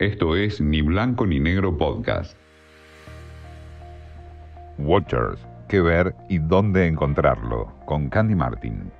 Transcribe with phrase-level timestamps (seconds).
[0.00, 2.34] Esto es Ni Blanco ni Negro Podcast.
[4.78, 5.38] Watchers,
[5.68, 8.90] qué ver y dónde encontrarlo, con Candy Martin.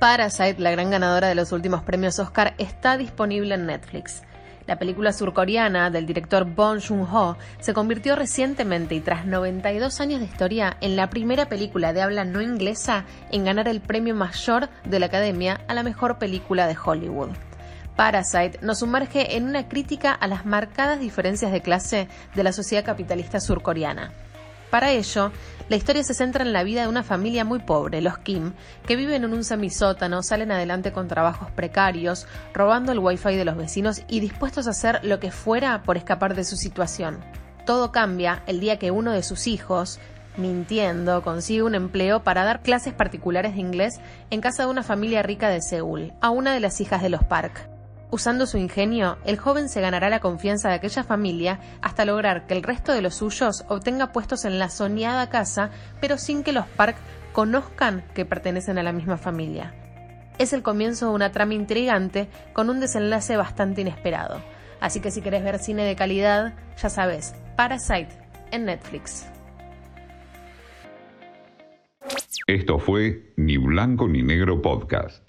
[0.00, 4.24] Parasite, la gran ganadora de los últimos premios Oscar, está disponible en Netflix.
[4.66, 10.26] La película surcoreana del director Bong Joon-ho se convirtió recientemente y tras 92 años de
[10.26, 14.98] historia en la primera película de habla no inglesa en ganar el premio mayor de
[14.98, 17.30] la Academia a la mejor película de Hollywood.
[17.98, 22.84] Parasite nos sumerge en una crítica a las marcadas diferencias de clase de la sociedad
[22.84, 24.12] capitalista surcoreana.
[24.70, 25.32] Para ello,
[25.68, 28.52] la historia se centra en la vida de una familia muy pobre, los Kim,
[28.86, 33.56] que viven en un semisótano, salen adelante con trabajos precarios, robando el wifi de los
[33.56, 37.18] vecinos y dispuestos a hacer lo que fuera por escapar de su situación.
[37.66, 39.98] Todo cambia el día que uno de sus hijos,
[40.36, 43.98] mintiendo, consigue un empleo para dar clases particulares de inglés
[44.30, 47.24] en casa de una familia rica de Seúl, a una de las hijas de los
[47.24, 47.68] Park.
[48.10, 52.54] Usando su ingenio, el joven se ganará la confianza de aquella familia hasta lograr que
[52.54, 56.66] el resto de los suyos obtenga puestos en la soñada casa, pero sin que los
[56.66, 56.96] Park
[57.34, 59.74] conozcan que pertenecen a la misma familia.
[60.38, 64.40] Es el comienzo de una trama intrigante con un desenlace bastante inesperado.
[64.80, 68.16] Así que si querés ver cine de calidad, ya sabes, Parasite
[68.52, 69.26] en Netflix.
[72.46, 75.27] Esto fue Ni Blanco ni Negro Podcast.